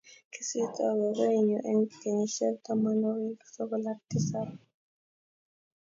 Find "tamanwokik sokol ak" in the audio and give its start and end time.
2.65-3.99